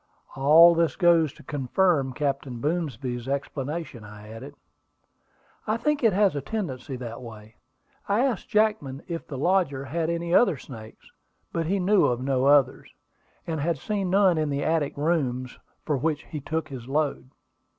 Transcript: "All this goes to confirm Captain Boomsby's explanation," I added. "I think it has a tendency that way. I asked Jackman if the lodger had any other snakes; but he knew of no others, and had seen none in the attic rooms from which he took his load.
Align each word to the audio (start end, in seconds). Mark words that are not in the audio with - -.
"All 0.35 0.73
this 0.73 0.95
goes 0.95 1.31
to 1.33 1.43
confirm 1.43 2.13
Captain 2.13 2.59
Boomsby's 2.59 3.27
explanation," 3.27 4.03
I 4.03 4.29
added. 4.29 4.55
"I 5.67 5.77
think 5.77 6.03
it 6.03 6.11
has 6.11 6.35
a 6.35 6.41
tendency 6.41 6.95
that 6.95 7.21
way. 7.21 7.57
I 8.09 8.25
asked 8.25 8.49
Jackman 8.49 9.03
if 9.07 9.27
the 9.27 9.37
lodger 9.37 9.85
had 9.85 10.09
any 10.09 10.33
other 10.33 10.57
snakes; 10.57 11.11
but 11.53 11.67
he 11.67 11.77
knew 11.77 12.05
of 12.05 12.19
no 12.19 12.45
others, 12.47 12.91
and 13.45 13.59
had 13.61 13.77
seen 13.77 14.09
none 14.09 14.39
in 14.39 14.49
the 14.49 14.63
attic 14.63 14.97
rooms 14.97 15.59
from 15.85 16.01
which 16.01 16.23
he 16.23 16.39
took 16.39 16.69
his 16.69 16.87
load. 16.87 17.29